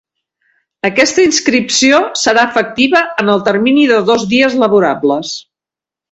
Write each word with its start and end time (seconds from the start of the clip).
Aquesta 0.87 1.25
inscripció 1.25 1.99
serà 2.21 2.45
efectiva 2.51 3.01
en 3.23 3.29
el 3.33 3.43
termini 3.49 3.83
de 3.91 3.99
dos 4.09 4.25
dies 4.31 4.57
laborables. 4.63 5.35